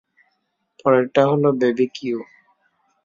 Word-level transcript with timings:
পরেরটা 0.79 1.21
হল 1.31 1.43
বেবিকিউ। 1.59 2.17